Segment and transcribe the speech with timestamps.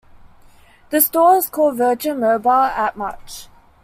[0.89, 3.49] This store is called "Virgin Mobile at Much".